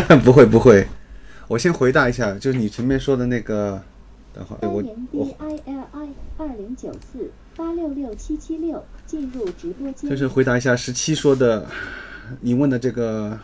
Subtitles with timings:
[0.24, 0.86] 不会不会，
[1.48, 3.80] 我先回答一下，就是你前面说的那个，
[4.32, 10.08] 等会儿我我 D I L I 二零九四八六六七七六进入直播间。
[10.08, 11.66] 就是回答一下十七说的，
[12.40, 13.38] 你问的这个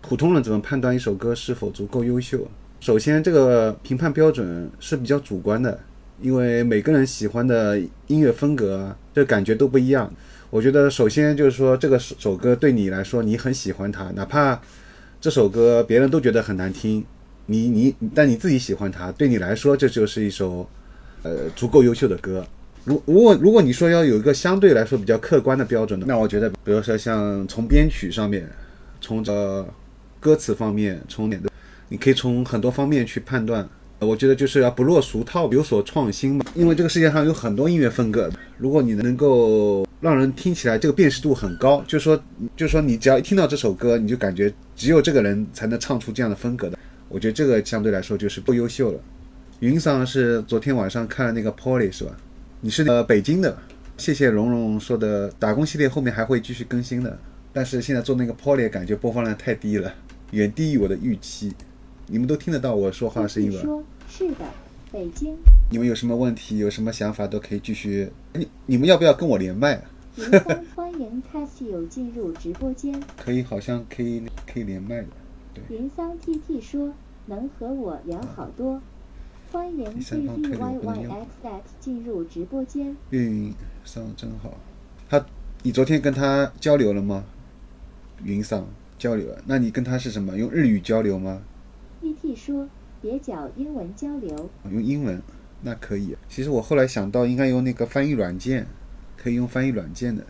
[0.00, 2.46] 普通人怎么判断一首歌是否足够优秀？
[2.80, 5.80] 首先，这个评判标准是比较主观的，
[6.20, 10.12] 因为每个人喜欢的音乐风格啊，这感觉都不一样。
[10.50, 14.60] 我觉得首先就是说，这个首歌对你来说你很喜欢它，哪怕
[15.20, 17.04] 这首歌别人都觉得很难听，
[17.46, 20.68] 你你但你自己喜欢它，对你来说这就是一首
[21.24, 22.46] 呃足够优秀的歌。
[22.84, 28.48] 如如果如果你说要有一个相对来说比较客观的标准的，那我觉得，比如说像从编曲上面，
[29.00, 29.66] 从这
[30.20, 31.50] 歌词方面，从点的，
[31.88, 33.68] 你可以从很多方面去判断。
[33.98, 36.44] 我觉得就是要不落俗套，有所创新嘛。
[36.54, 42.20] 因为这个世界上有很多音乐风格，如果你能够让人听起来这个辨识度很高，就说
[42.56, 46.78] 就说你只要一听到这首歌，你就感觉只有这个人才能唱出这样的风格的。
[47.08, 49.00] 我觉得这个相对来说就是不优秀了。
[49.60, 52.16] 云桑是昨天晚上看了那个 Polly 是吧？
[52.60, 53.56] 你是呃北京的，
[53.96, 57.18] 谢谢蓉蓉说的打工系列后面还会继续更新的，
[57.52, 59.92] 但是现在做那个 Polly 感觉播放量太低了，
[60.30, 61.52] 远低于我的预期。
[62.06, 63.58] 你们都听得到我说话声音吧？
[64.08, 64.34] 是的，
[64.90, 65.36] 北京。
[65.70, 68.10] 你们有什么问题、有什么想法都可以继续。
[68.34, 69.82] 你你们要不要跟我连麦啊？
[70.16, 73.00] 云帆欢迎 Casio 进入直播间。
[73.16, 75.06] 可以，好像可以可以连麦的。
[75.54, 76.92] 对，云桑 TT 说
[77.26, 78.80] 能和我聊好多。
[79.52, 80.16] 欢迎 X
[81.80, 82.96] 进入直播间。
[83.10, 84.54] 岳云桑真好。
[85.08, 85.24] 他，
[85.62, 87.24] 你昨天跟他交流了吗？
[88.24, 88.66] 云桑
[88.98, 90.36] 交流了，那你跟他是什么？
[90.36, 91.40] 用日语交流吗
[92.02, 92.68] ？ET 说
[93.00, 94.50] 别讲英文交流。
[94.70, 95.20] 用英文，
[95.62, 96.16] 那可以。
[96.28, 98.66] 其实我后来想到，应该用那个翻译软件，
[99.16, 100.24] 可以用翻译软件的。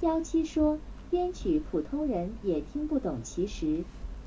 [0.00, 0.78] 幺七说
[1.10, 3.82] 编曲普通人也听不懂，其实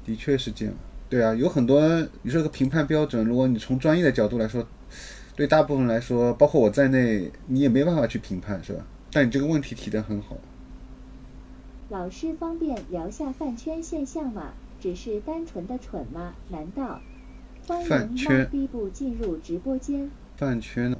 [0.06, 0.74] 的确是这样。
[1.10, 1.82] 对啊，有很多
[2.22, 4.66] 你说个评判标准，如果你从专业的角度来说，
[5.36, 8.86] 对大部分来说，包括我在内，你也没办法去评判，是吧？
[9.12, 10.38] 但你这个问题提得很好。
[11.90, 14.54] 老师方便聊下饭圈现象吗？
[14.80, 16.34] 只是单纯的蠢吗？
[16.50, 17.02] 难道？
[17.72, 20.12] 欢迎饭圈猫逼部进入直播间。
[20.36, 20.98] 饭圈呢？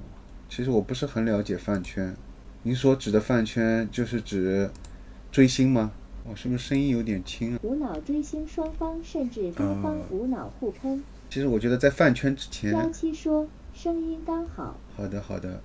[0.48, 2.16] 其实我不是很了解饭圈。
[2.64, 4.70] 您所指的饭圈就是指
[5.34, 5.92] 追星吗？
[6.24, 7.60] 我是不是声音有点轻啊？
[7.62, 11.04] 无脑追星双方甚至多方无脑互喷。
[11.30, 14.78] 其实我觉得在饭圈之前，幺七说声音刚好。
[14.96, 15.60] 好的好的，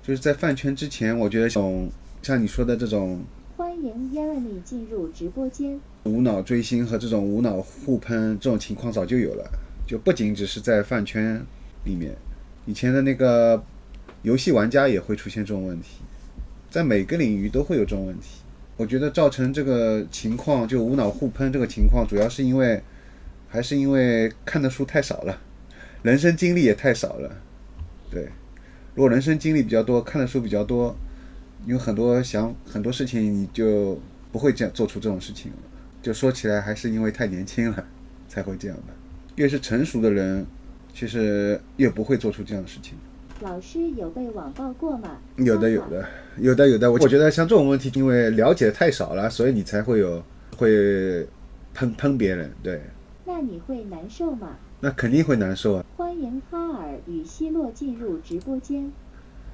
[0.00, 1.88] 就是在饭圈之前，我觉得像
[2.22, 3.24] 像你说的这种
[3.56, 5.80] 欢迎 Yerony 进入直播间。
[6.04, 9.50] 无脑追星和这种无脑互喷这种情况早就有了，
[9.86, 11.44] 就不仅只是在饭圈
[11.84, 12.14] 里面，
[12.66, 13.62] 以前的那个
[14.22, 15.98] 游戏玩家也会出现这种问题，
[16.70, 18.38] 在每个领域都会有这种问题。
[18.76, 22.82] 我觉得造成这个情况就无脑互喷这个情况，主要是因为
[23.48, 25.38] 还是因为看的书太少了，
[26.02, 27.30] 人生经历也太少了。
[28.10, 28.28] 对，
[28.94, 30.96] 如果人生经历比较多，看的书比较多，
[31.66, 34.00] 有很多想很多事情，你就
[34.32, 35.58] 不会这样做出这种事情了。
[36.00, 37.86] 就说起来，还是因为太年轻了
[38.26, 39.01] 才会这样的。
[39.36, 40.46] 越是成熟的人，
[40.94, 42.96] 其实越不会做出这样的事情。
[43.40, 45.16] 老师有被网暴过吗？
[45.36, 46.06] 有的，有的，
[46.38, 46.92] 有的，有的。
[46.92, 50.22] 我我觉得像这种问题，因为了解太少了，所以你才会有
[50.56, 51.26] 会
[51.74, 52.52] 喷喷别人。
[52.62, 52.80] 对，
[53.24, 54.56] 那你会难受吗？
[54.80, 55.84] 那肯定会难受啊。
[55.96, 58.92] 欢迎哈尔与希洛进入直播间。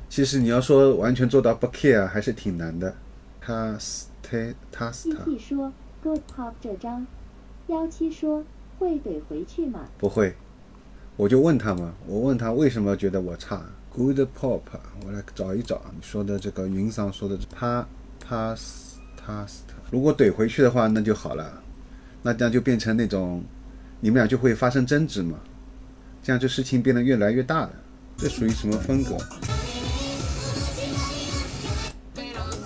[0.08, 2.94] 其实你要说完全做到不 care 还是挺难的。
[3.40, 3.78] 他
[4.22, 4.38] 他
[4.70, 5.72] 他 ET 说
[6.02, 7.06] Good Pop 这张。
[7.68, 8.42] 幺七说
[8.78, 9.80] 会怼回去吗？
[9.98, 10.34] 不会，
[11.16, 13.62] 我就问他嘛，我问他为什么觉得我差。
[13.90, 14.60] Good Pop，
[15.04, 17.84] 我来找一找你说的这个云上说的 pa
[18.24, 18.56] pas
[19.18, 21.60] tast，如果怼回去的话，那就好了，
[22.22, 23.42] 那这样就变成那种
[24.00, 25.40] 你们俩就会发生争执嘛，
[26.22, 27.72] 这样这事情变得越来越大了。
[28.16, 29.16] 这属于什么风格？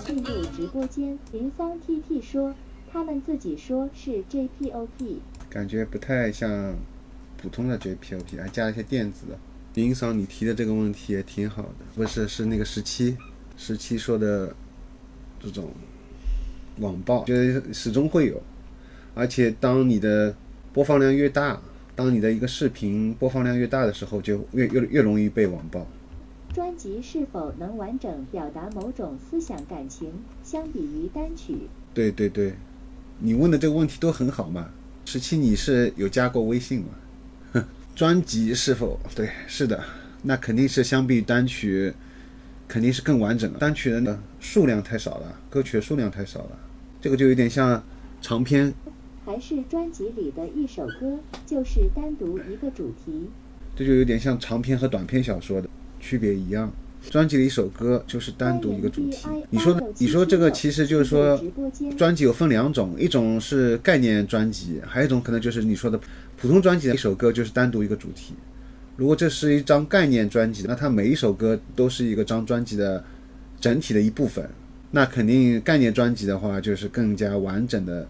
[0.05, 2.53] 进入直播间，零三 TT 说
[2.91, 5.17] 他们自己说是 JPOP，
[5.53, 6.75] 感觉不太像
[7.37, 9.37] 普通的 JPOP，还加了一些电子的。
[9.75, 13.15] 云嫂你提的这个问题也挺好的，不是是那个十七
[13.55, 14.55] 十七说的
[15.39, 15.69] 这种
[16.79, 18.41] 网暴，觉得始终会有，
[19.13, 20.35] 而且当你的
[20.73, 21.61] 播放量越大，
[21.95, 25.85] 当你的一个视频播放量越大的时候，就越越越容易被网暴。
[26.51, 30.11] 专辑是否能完整表达某种思想感情，
[30.43, 31.67] 相比于单曲？
[31.93, 32.53] 对对对，
[33.19, 34.71] 你问的这个问题都很好嘛。
[35.05, 37.65] 十七，你是有加过微信吗？
[37.95, 39.29] 专辑是否对？
[39.47, 39.83] 是的，
[40.23, 41.93] 那肯定是相比单曲，
[42.67, 43.59] 肯定是更完整了。
[43.59, 46.57] 单曲的数量太少了，歌曲的数量太少了，
[46.99, 47.83] 这个就有点像
[48.21, 48.73] 长篇
[49.25, 53.29] 还是专辑里的一首歌，就是单独一个主题。
[53.75, 56.71] 这就有点像长篇和短篇小说的区别一样。
[57.09, 59.27] 专辑的一首歌就是单独一个主题。
[59.49, 61.39] 你说，你说这个其实就是说，
[61.97, 65.99] 专辑有分两种，一种是概念专辑，还有一种可能就是你说的
[66.37, 68.33] 普通专辑的一首歌就是单独一个主题。
[68.95, 73.03] 如果这是一张概念专辑，那它每一首歌都是一个张专辑的
[73.59, 74.47] 整体的一部分，
[74.91, 78.07] 那肯定概念专辑的话就是更加完整的，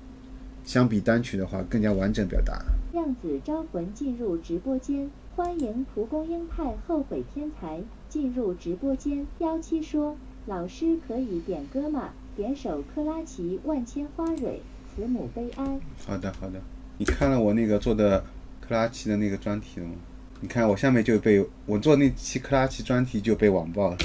[0.65, 2.61] 相比单曲的话更加完整表达。
[2.93, 9.25] 量子招魂进入直播间，欢迎蒲公英派后悔天才进入直播间。
[9.39, 12.11] 幺七说：“老师可以点歌吗？
[12.35, 14.61] 点首克拉奇《万千花蕊》，
[14.95, 16.61] 慈母悲哀。”好的好的，
[16.99, 18.23] 你看了我那个做的
[18.61, 19.95] 克拉奇的那个专题了吗？
[20.39, 23.97] 你看我下面就被我做那期克拉奇专题就被网爆了，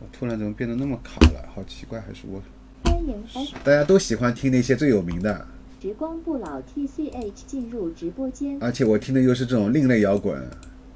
[0.00, 1.48] 我突然怎么变得那么卡了？
[1.54, 2.42] 好奇怪，还是我？
[2.82, 3.24] 欢迎
[3.64, 5.46] 大家都喜欢听那些最有名的。
[5.84, 8.56] 时光不老，TCH 进入直播间。
[8.58, 10.42] 而且我听的又是这种另类摇滚，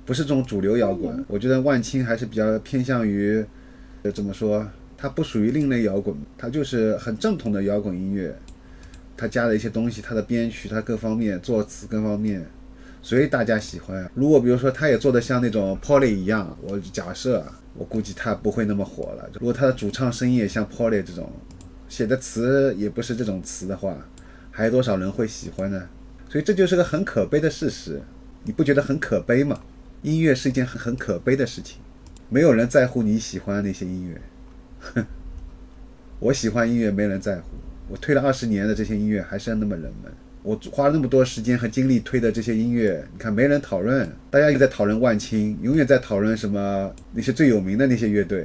[0.06, 1.22] 不是这种主流摇滚。
[1.28, 3.44] 我觉得万青还是比较偏向于，
[4.02, 4.66] 呃，怎么说？
[4.96, 8.34] 它不属于另类摇滚，它就是很正统的摇滚音乐。
[9.14, 12.46] 它加了一些东西，它的编曲，它各方面作词各方面，
[13.02, 14.10] 所以大家喜欢。
[14.14, 17.44] 如果比如说他也做的像那种 Polly 一样，我假设，
[17.74, 19.28] 我估计他不会那么火了。
[19.34, 21.30] 如果他的主唱声音也像 Polly 这种，
[21.90, 23.94] 写的词也不是这种词的话。
[24.58, 25.88] 还有多少人会喜欢呢？
[26.28, 28.02] 所以这就是个很可悲的事实，
[28.42, 29.60] 你不觉得很可悲吗？
[30.02, 31.78] 音乐是一件很很可悲的事情，
[32.28, 34.20] 没有人在乎你喜欢那些音乐。
[34.80, 35.06] 哼，
[36.18, 37.42] 我喜欢音乐，没人在乎。
[37.88, 40.12] 我推了二十年的这些音乐还是那么冷门。
[40.42, 48.44] 我花了那么多时间和精力推的这些音乐，你看没人讨论，大家又在讨论万青，永远在讨论什么那些最有名的那些乐队，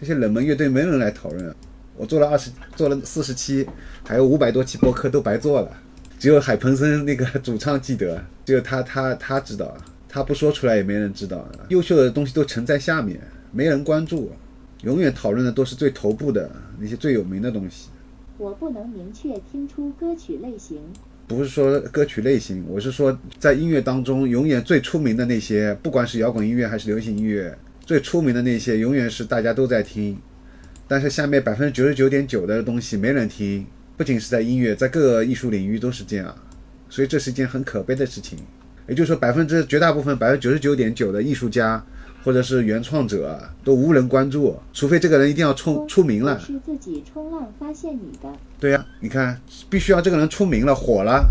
[0.00, 1.54] 这些冷门乐队没人来讨论。
[2.00, 3.66] 我做了二十，做了四十期，
[4.08, 5.70] 还有五百多期播客都白做了，
[6.18, 9.76] 只有海鹏森那个主唱记得，只有他他他知道，
[10.08, 11.46] 他不说出来也没人知道。
[11.68, 13.20] 优秀的东西都沉在下面，
[13.52, 14.32] 没人关注，
[14.82, 17.90] 永远讨论的都是最头部的那些最有名的东西。
[18.38, 20.78] 我不能明确听出歌曲类型，
[21.26, 27.54] 不是说歌曲类型，我是说在音乐当中永远最出名的那些，不管是摇滚音乐还是流行音乐，
[27.84, 30.18] 最出名的那些永远是大家都在听。
[30.90, 33.64] 但是下面百分之九十九点九的东西没人听，
[33.96, 36.34] 不仅是在音乐，在各个艺术领域都是这样，
[36.88, 38.36] 所以这是一件很可悲的事情。
[38.88, 41.80] 也就是说，百分之绝大部分百分之九十九点九的艺术家
[42.24, 46.40] 或者是原创者都无人关注，除非这个人一定要出出名了。
[46.40, 48.28] 是自己冲浪发现你的。
[48.58, 49.40] 对呀，你看，
[49.70, 51.24] 必须要这个人出名了火了，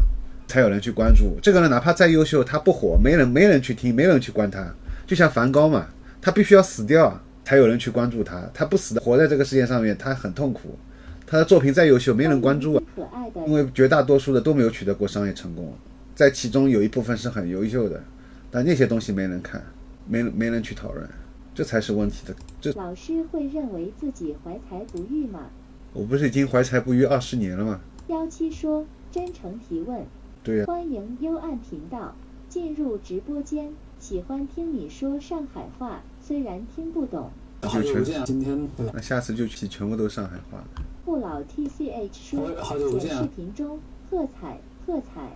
[0.48, 1.38] 才有人去关注。
[1.44, 4.74] 这个人哪怕再优秀，他不火，没人没人去听，没人去关他。
[5.06, 5.88] 就像梵高嘛，
[6.22, 7.22] 他必须要死掉。
[7.50, 10.78] 才有人去关注他，他不死的活在这个世界上面，他很痛苦。
[11.26, 15.74] 他的作品再优秀，没人关注啊，因为绝大多数的都没有取得过商业成功，
[16.14, 18.04] 在其中有一部分是很优秀的，
[18.52, 19.64] 但那些东西没人看，
[20.08, 21.10] 没没人去讨论，
[21.56, 22.36] 这才是问题的。
[22.62, 25.48] 这老师会认为自己怀才不遇吗？
[25.94, 27.80] 我不是已经怀才不遇二十年了吗？
[28.10, 30.06] 幺七说真诚提问，
[30.44, 32.14] 对呀，欢迎幽暗频道
[32.48, 36.04] 进入直播间，喜欢听你说上海话。
[36.30, 37.32] 虽然听不懂，
[37.64, 40.64] 就全今天那下次就去全部都上海话。
[41.04, 43.80] 不老 T C H 说剪视频中
[44.12, 45.28] 喝彩喝彩。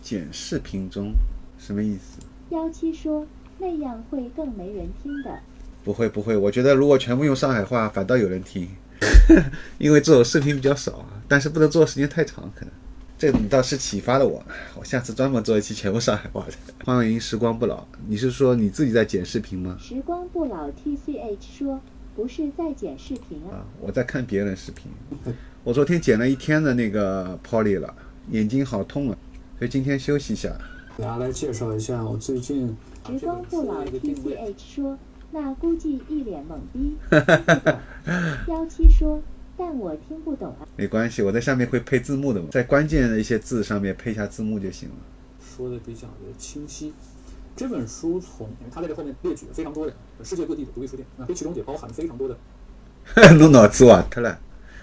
[0.00, 1.12] 剪视频中
[1.58, 2.20] 什么意思？
[2.48, 3.26] 幺七说
[3.58, 5.38] 那样会更没人听的。
[5.84, 8.66] 不会不会，我觉得如果全部用上海话，反倒有人听，
[9.76, 12.72] 因为这种视频比较少啊，但是不能做时间太长，可能。
[13.18, 14.40] 这你倒是启发了我，
[14.78, 16.52] 我下次专门做一期全部上海话的。
[16.86, 19.76] 欢迎时光不老，你是说你自己在剪视频吗？
[19.80, 21.80] 时光不老 T C H 说
[22.14, 24.92] 不是在剪视频啊，我在看别人视频。
[25.64, 27.92] 我昨天剪了一天的那个 Polly 了，
[28.30, 29.18] 眼睛好痛啊，
[29.58, 30.56] 所以今天休息一下。
[30.96, 32.76] 给大家来介绍一下我最近。
[33.04, 34.96] 时光不老 T C H 说
[35.32, 36.96] 那估计一脸懵逼。
[38.46, 39.20] 幺七说。
[39.58, 40.68] 但我听不懂啊。
[40.76, 44.94] 没关系，我在下面会配字幕的嘛，在关键的一些字上面配一下字幕就行了。
[45.40, 46.94] 说的比较的清晰。
[47.56, 52.36] 这本书从它在这后面列举了非常多的世界各地的独立书店，那其中也包含非常多的。
[53.36, 54.38] 弄脑子瓦特了。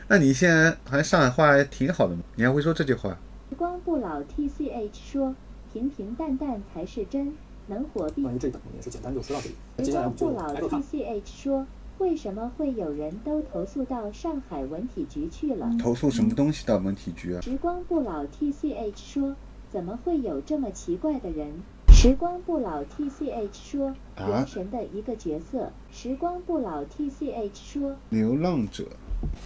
[0.10, 2.22] 那你现在好像上海话还挺好的嘛？
[2.36, 3.18] 你还会说这句话？
[3.50, 5.34] 时光不老，T C H 说
[5.72, 7.34] 平平淡淡才是真，
[7.68, 8.24] 能火必。
[8.24, 9.86] 关于这个，我们也是简单就说到这里。
[9.86, 11.66] 时光不老，T C H 说。
[11.98, 15.70] 为什么会有人都投诉到上海文体局去了？
[15.82, 17.42] 投诉什么东西到文体局啊？
[17.42, 19.36] 时光不老 T C H 说
[19.72, 21.52] ：“怎么会有这么奇怪的人？”
[21.90, 23.96] 时光不老 T C H 说
[24.28, 28.86] ：“原神的一个角色。”时光不老 T C H 说：“流浪者，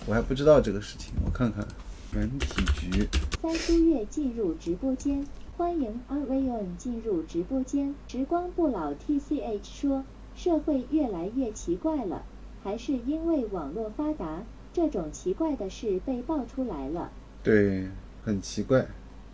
[0.07, 1.65] 我还不知道这个事情，我看看。
[2.15, 3.07] 文体局，
[3.39, 5.23] 三书月进入直播间，
[5.55, 7.93] 欢迎 r v o n 进入直播间。
[8.07, 10.03] 时光不老 TCH 说，
[10.35, 12.23] 社会越来越奇怪了，
[12.63, 17.11] 还是因为网络发达，这种奇怪的事被爆出来了。
[17.43, 17.87] 对，
[18.23, 18.85] 很奇怪，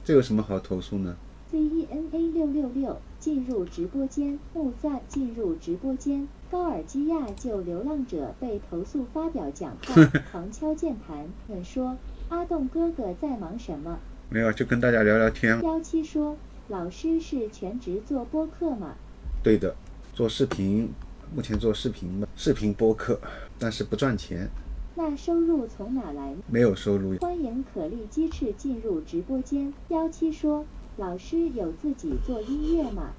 [0.03, 1.15] 这有什么好投诉呢
[1.51, 6.27] ？Z E N A 六六六进入直播间，木赞进入直播间。
[6.51, 11.27] 高尔基亚就流浪者被投诉发表讲话， 狂敲键盘。
[11.47, 11.97] 问说
[12.29, 13.99] 阿栋哥哥在忙什么？
[14.29, 15.61] 没有，就跟大家聊聊天。
[15.63, 16.37] 幺七说
[16.69, 18.95] 老师是全职做播客吗？
[19.43, 19.75] 对的，
[20.13, 20.91] 做视频，
[21.33, 23.19] 目前做视频嘛，视频播客，
[23.57, 24.49] 但是不赚钱，
[24.95, 26.33] 那收入从哪来？
[26.47, 27.17] 没有收入。
[27.17, 29.73] 欢迎可丽鸡翅进入直播间。
[29.89, 30.65] 幺七说
[30.97, 33.11] 老师有自己做音乐吗？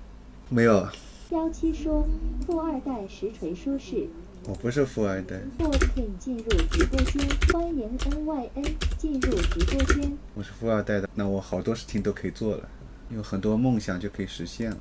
[0.48, 0.88] 没有，
[1.30, 2.06] 幺七说
[2.46, 4.08] 富二代实锤说是。
[4.48, 10.16] 我不是富二代，Fourteen 进入直播间，欢迎 NYN 进入直播间。
[10.34, 12.68] 我是富二代的，那我好多事情都可以做了，
[13.10, 14.78] 有很多梦想就可以实现了。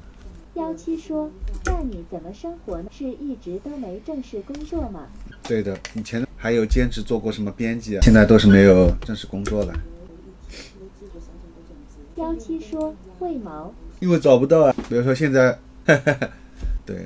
[0.55, 1.29] 幺七说
[1.65, 2.89] ：“那你怎么生活呢？
[2.89, 5.05] 是一直都没正式工作吗
[5.43, 9.73] 对的，以前还有兼职做过什么编辑啊，现在都是没有正式工作了，？”
[12.15, 13.73] 幺七说：“会毛。
[13.99, 14.73] 因为找不到啊。
[14.87, 15.59] 比如说现在，
[16.85, 17.05] 对，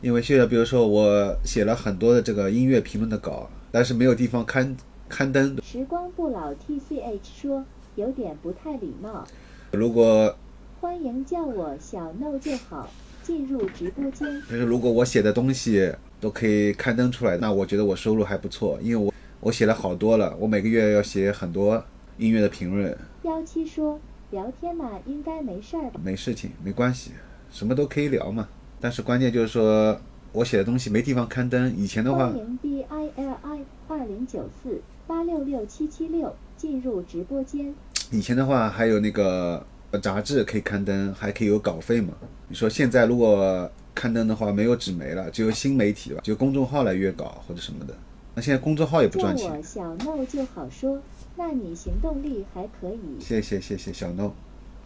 [0.00, 4.74] 因为现在比如说我写了很多的这个音乐评论的稿，但是没有地方刊
[5.06, 5.58] 刊登。
[5.62, 7.62] 时光不老 TCH 说
[7.96, 9.26] ：“有点不太礼貌。
[9.72, 10.34] 如果”
[10.80, 12.88] 欢迎叫我小 no 就好。
[13.22, 21.84] 进入直播间，就是如果我写的东西都可以刊登出来，那我觉得我收入还不错，因为我我写了好多了，我每个月要写很多
[22.16, 24.00] 音乐的评论，幺七说
[24.32, 27.12] ：“聊天嘛，应该没事儿吧没事情没关系，
[27.52, 28.48] 什么都可以聊嘛。
[28.80, 30.00] 但是关键就是说
[30.32, 37.74] 我写的东西没地方刊登，以前？”的话欢迎 B I L I 二零九四八六六七七六进入直播间。
[38.10, 39.64] 以前的话还有那个呃
[39.98, 42.14] 杂志可以刊登，还可以有稿费嘛。
[42.48, 47.94] 你说现在如果刊登的话，没有纸媒了，只有新媒体了，只有公众号来约稿或者什么的。
[48.34, 49.62] 那现在公众号也不赚钱我。
[49.62, 51.00] 小 no 就好说，
[51.36, 53.20] 那你行动力还可以。
[53.20, 54.34] 谢谢谢谢小诺，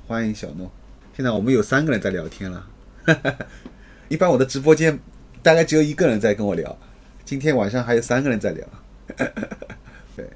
[0.06, 0.70] 欢迎小诺。
[1.14, 2.66] 现在我们有三个人在聊天了，
[4.08, 4.98] 一般我的直播间
[5.42, 6.76] 大概只有一个人在跟我聊，
[7.24, 8.66] 今天晚上还有三个人在聊。
[10.16, 10.28] 对，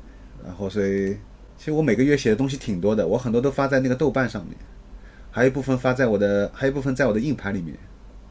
[0.44, 1.16] 然后所以
[1.58, 4.56] 其实我每个月写的东西挺多的，我很多都发在那个豆瓣上面，
[5.30, 7.76] 还有一部分发在我的，还有一部分在我的硬盘里面。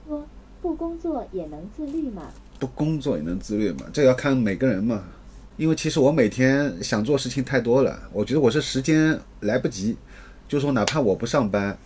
[0.07, 0.25] 说
[0.61, 2.23] 不工作也能自律嘛？
[2.57, 3.85] 不工作也能自律嘛？
[3.91, 5.03] 这要看每个人嘛。
[5.57, 9.97] 因为其实我每天想做事情太多了，我觉得我是时间来不及。
[10.47, 11.77] 就说哪怕我不上班，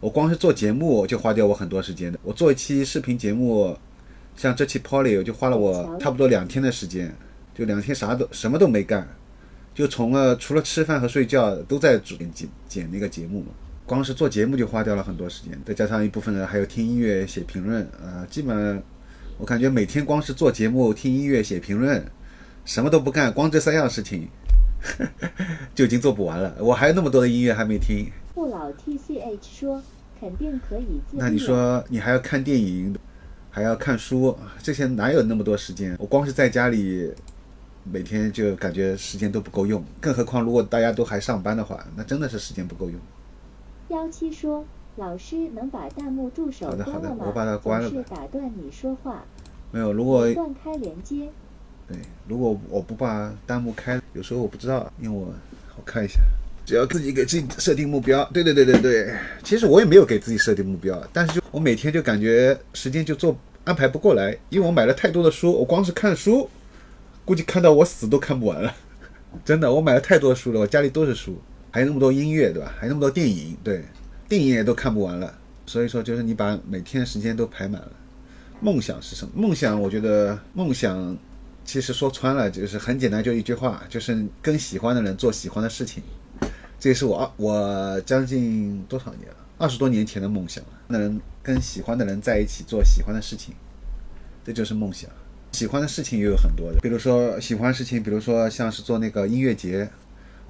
[0.00, 2.18] 我光是做节目就花掉我很多时间的。
[2.22, 3.76] 我做一期视频节目，
[4.36, 7.14] 像这期 Polly 就花了我差不多两天的时间，
[7.54, 9.06] 就两天啥都什么都没干，
[9.74, 13.48] 就从了除了吃饭和睡觉都在剪剪剪那个节目嘛。
[13.86, 18.80] 光是做节目就花掉了很多时间，再加上一部分人还有听音乐、写评论呃、基本上
[19.36, 22.00] 我感觉每天光是做节目、听音乐、写评论，
[22.64, 24.28] 什么都不干，光这三样事情
[25.74, 26.54] 就已经做不完了。
[26.60, 29.82] 我还有那么多的音乐还没听，不老 TCH 说
[30.20, 31.16] 肯定可以自。
[31.16, 32.94] 那你说你还要看电影，
[33.50, 35.96] 还要看书，这些哪有那么多时间？
[35.98, 37.12] 我光是在家里，
[37.84, 43.00] 每天就感觉时间都不够用，更何况如果大家都还上班的话，那真的是时间不够用。
[43.88, 44.64] 幺七说
[44.96, 47.24] 老师能把弹幕助手好的好的关了吗？
[47.26, 49.24] 我把它关了总是打断你说话，
[49.72, 51.28] 没有，如果断开连接。
[51.88, 51.96] 对，
[52.28, 55.26] 如果我不把弹幕开，有时候我不知道，因为我
[55.76, 56.20] 我看一下，
[56.64, 58.24] 只要自己给自己设定目标。
[58.32, 66.48] 对对对对对，其实我也没有给自己设定目标，但是就我每天就感觉时间就做安排不过来，因为我买了太多的书，我光是看书，
[67.24, 68.74] 估计看到我死都看不完了。
[69.44, 72.74] 真的，我买了太多书了，我家里都是书，还有那么多音乐，对吧？
[72.78, 73.84] 还有那么多电影，对，
[74.28, 75.32] 电影也都看不完了。
[75.66, 77.92] 所以说，就是你把每天时间都排满了。
[78.60, 79.32] 梦想是什么？
[79.36, 81.16] 梦想，我觉得梦想
[81.64, 86.02] 其实说穿了就是很简单，就一句话，就是跟喜欢的人做喜欢的事情。
[86.80, 90.70] 这也是我二我将近多少年了，二十多年前的梦想了。
[90.88, 93.54] 能跟喜欢的人在一起做喜欢的事情，
[94.44, 95.08] 这就是梦想。
[95.52, 99.88] 喜欢的事情也有很多的，比如说喜欢事情，比如说像是做那个音乐节，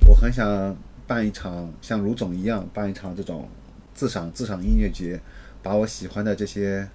[0.07, 0.77] 我很想
[1.07, 3.49] 办一场像卢总一样办一场这种
[3.95, 5.21] 自赏自赏音乐节，
[5.63, 6.89] 把我喜欢的这些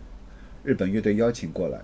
[0.64, 1.80] 日本乐队邀请过来，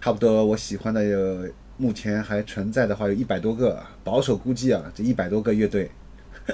[0.00, 5.90] 差不多我喜欢的有目前还存在的话有一百多个，保守估计啊，这一百多个乐队，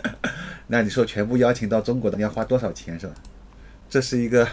[0.68, 3.14] 那你说全部邀请到中国的，你要花多少钱是吧？
[3.90, 4.46] 这是一个，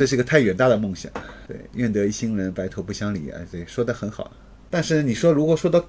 [0.00, 1.12] 这是一个太远大的梦想。
[1.46, 3.28] 对，愿得一心人，白头不相离。
[3.28, 4.32] 哎，对，说的很好。
[4.70, 5.86] 但是你说，如果说到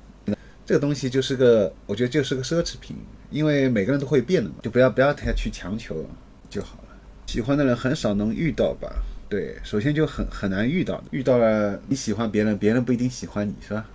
[0.66, 2.98] 这个东西就是个，我觉得就是个奢侈品，
[3.30, 6.06] 因为每个人都会变的嘛，就不要不要太去强求
[6.50, 6.90] 就好了。
[7.26, 8.92] 喜欢的人很少能遇到吧？
[9.30, 13.86] 对，首先就很很难遇到，遇到了你喜欢别人，别人不一定喜欢你，是吧？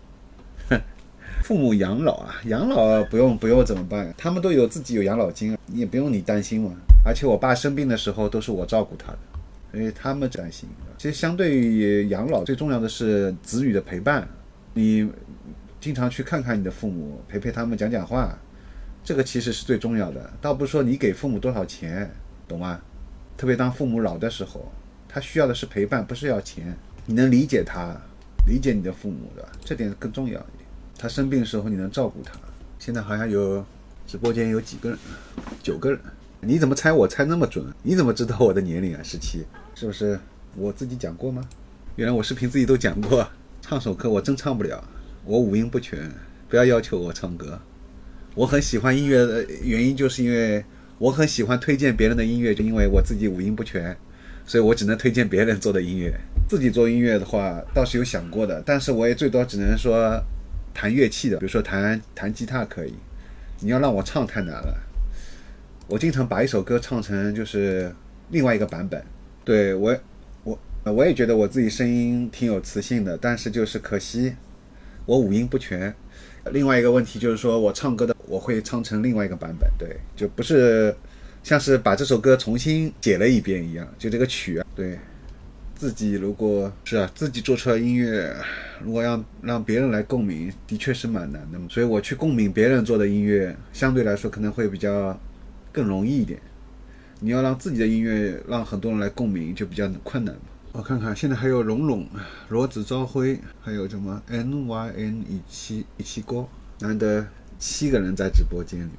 [1.44, 4.14] 父母养老啊，养老不用不用怎么办？
[4.16, 6.70] 他们都有自己有养老金，你也不用你担心嘛。
[7.04, 9.18] 而且我爸生病的时候都是我照顾他的，
[9.76, 10.68] 因为他们担心。
[10.96, 14.26] 其实相对于养老，最重要的是子女的陪伴。
[14.72, 15.08] 你
[15.78, 18.36] 经常去看看你的父母，陪陪他们，讲讲话，
[19.04, 20.32] 这个其实是最重要的。
[20.40, 22.10] 倒不是说你给父母多少钱，
[22.48, 22.80] 懂吗？
[23.36, 24.72] 特别当父母老的时候，
[25.06, 26.74] 他需要的是陪伴，不是要钱。
[27.04, 27.94] 你能理解他，
[28.46, 30.66] 理解你的父母的，这点更重要一点。
[30.98, 32.32] 他生病的时候你能照顾他。
[32.78, 33.64] 现在好像有
[34.06, 34.98] 直播间有几个人，
[35.62, 36.00] 九个人。
[36.40, 37.64] 你怎么猜我猜那么准？
[37.82, 39.00] 你怎么知道我的年龄啊？
[39.02, 39.44] 十七，
[39.78, 40.18] 是不是
[40.56, 41.46] 我自己讲过吗？
[41.96, 43.28] 原来我视频自己都讲过。
[43.60, 44.82] 唱首歌我真唱不了，
[45.22, 46.10] 我五音不全，
[46.48, 47.60] 不要要求我唱歌。
[48.34, 50.64] 我很喜欢音乐的原因，就是因为
[50.96, 53.94] 我很喜欢推荐别人的音乐，就因为我自己五音不全，
[54.46, 56.18] 所以我只能推荐别人做的音乐。
[56.48, 60.18] 自己做音乐的话，倒是有想过的，但是我也最多只能说
[60.72, 62.94] 弹乐器的，比如说弹弹吉他可以。
[63.60, 64.74] 你要让我唱太难了。
[65.86, 67.94] 我经常把一首歌唱成就是
[68.30, 69.04] 另外一个版本。
[69.46, 69.96] 对我，
[70.42, 70.58] 我
[70.92, 74.34] 我也觉得我自己声音挺有磁性的，但是就是可惜
[75.04, 75.94] 我五音不全。
[76.50, 80.92] 另外一个问题就是说我唱歌的我会唱成另外一个版本，对，就不是
[81.44, 84.98] 像是把这首歌重新写了一遍一样，就这个曲啊，对。
[85.76, 88.34] 自己如果是啊，自己做出来音乐，
[88.82, 91.58] 如果要让别人来共鸣，的确是蛮难的。
[91.68, 95.20] 所以我去共鸣别人做的音乐，相对来说可能会比较
[95.70, 96.40] 更容易一点。
[97.20, 100.34] 你要让自己的音乐让很多人来共鸣，就比较困难。
[100.72, 102.06] 我看看，现在还有龙龙、
[102.50, 106.46] 罗子朝晖，还有什么 N Y N 一七一七哥，
[106.80, 107.26] 难得
[107.58, 108.90] 七个人在直播间里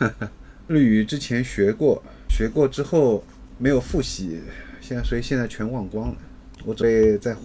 [0.00, 0.12] 面。
[0.66, 3.22] 日语之前学过，学过之后
[3.58, 4.40] 没有复习。
[4.80, 6.16] 现在所以现在全忘光了，
[6.64, 7.36] 我准备再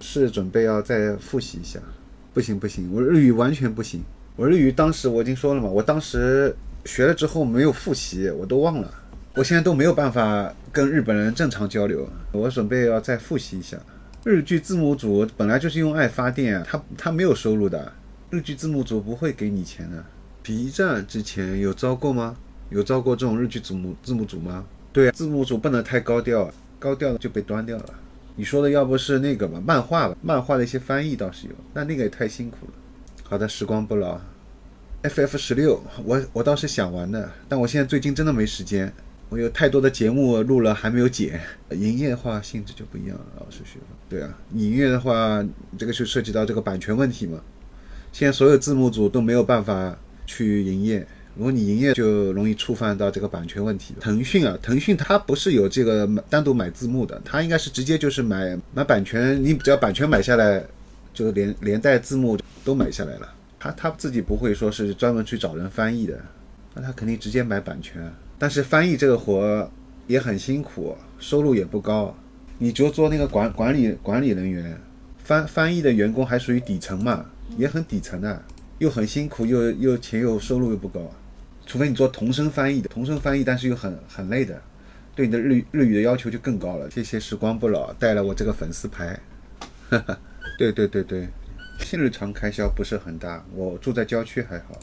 [0.00, 1.80] 是准备要再复习一下，
[2.32, 4.02] 不行不行，我日语完全不行，
[4.36, 6.54] 我日语当时我已经说了嘛，我当时
[6.84, 8.94] 学了之后没有复习，我都忘了，
[9.36, 13.76] 我现在都没有办法跟日本人正常交流，我准备要再复习一下。
[14.22, 17.92] 日剧字幕组本来就是用爱发电啊，他他没有收入的，
[18.30, 20.04] 日剧字幕组不会给你钱的。
[20.40, 22.36] B 站之前有招过吗？
[22.70, 24.64] 有招过这种日剧字幕字幕组吗？
[24.92, 26.48] 对，字幕组不能太高调。
[26.78, 27.86] 高调的就被端掉了。
[28.36, 32.72] 你说的要不是那个吧，漫画吧，漫画的一些翻译倒是有，但那个也太辛苦了。
[33.24, 34.20] 好的，时光不老。
[35.02, 38.92] FF 十六，我我倒是想玩的，但我现在最近真的没时间，
[39.28, 41.40] 我有太多的节目录了还没有剪。
[41.70, 43.86] 营业的话性质就不一样了，老师学的。
[44.08, 45.44] 对啊，营业的话，
[45.76, 47.40] 这个就涉及到这个版权问题嘛。
[48.12, 51.06] 现在所有字幕组都没有办法去营业。
[51.36, 53.92] 如果你营业，就容易触犯到这个版权问题。
[53.98, 60.64] 腾讯啊，腾讯它不是有这个单独买字幕的，它应该是直接就是买买版权，你只要版权买下来，
[61.12, 63.34] 就连连带字幕都买下来了。
[63.58, 66.20] 他他自己不会说是专门去找人翻译的，
[66.72, 68.12] 那他肯定直接买版权。
[68.38, 69.70] 但是翻译这个活
[70.06, 72.14] 也很辛苦，收入也不高。
[72.58, 74.80] 你就做那个管管理管理人员，
[75.18, 78.42] 翻翻译的员工还属于底层嘛，也很底层的，
[78.78, 81.10] 又很辛苦，又又钱又收入又不高。
[81.66, 84.60] 除非你做同声翻译的，同声翻译，但是又很很累的，
[85.14, 86.90] 对你的日日语的要求就更高了。
[86.90, 89.18] 谢谢时光不老带了我这个粉丝牌，
[89.90, 90.18] 哈哈，
[90.58, 91.28] 对对对对，
[91.80, 94.78] 现日常开销不是很大，我住在郊区还好。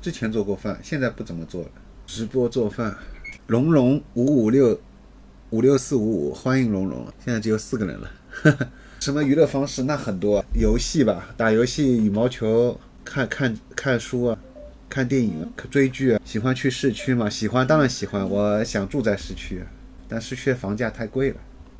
[0.00, 1.70] 之前做过饭，现在不怎么做了。
[2.08, 2.96] 直播做饭，
[3.48, 4.80] 龙龙五五六
[5.50, 8.10] 五六四五五，欢迎龙龙，现在只有四个人了。
[8.30, 8.66] 哈哈，
[8.98, 9.82] 什么娱乐方式？
[9.82, 14.38] 那很多，游戏吧，打游戏、羽毛球、看看看书啊。
[14.88, 17.28] 看电影、追剧啊，喜欢去市区吗？
[17.28, 18.26] 喜欢，当然喜欢。
[18.26, 19.62] 我想住在市区，
[20.08, 21.36] 但市区的房价太贵了。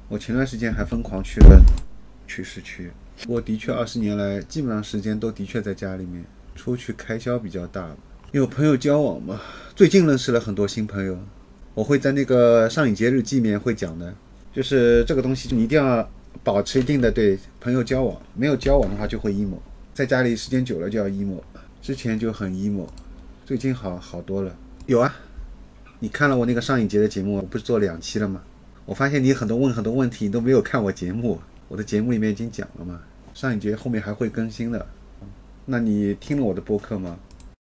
[0.08, 1.58] 我前段时间还疯狂去了
[2.26, 2.90] 去市区。
[3.26, 6.22] 我的确二十年来，基本上时间都的确在家里面，
[6.54, 7.96] 出去开销比较大。
[8.30, 9.40] 有朋友交往嘛？
[9.74, 11.18] 最近认识了很多新朋友。
[11.72, 14.14] 我会在那个上影节日记里面会讲的，
[14.52, 16.06] 就是这个东西，你一定要
[16.44, 18.20] 保持一定的对朋友交往。
[18.34, 19.56] 没有交往的话，就会 emo。
[19.94, 21.40] 在家里时间久了就要 emo。
[21.80, 22.86] 之前就很 emo，
[23.46, 24.54] 最近好好多了。
[24.84, 25.16] 有啊，
[25.98, 28.42] 你看了我那个上影节的节目，我不是做两期了吗？
[28.84, 31.40] 我发现你很多问很多问题，你都没有看我节目。
[31.68, 33.00] 我的节目里面已经讲了嘛，
[33.32, 34.86] 上影节后面还会更新的。
[35.64, 37.18] 那你听了我的播客吗？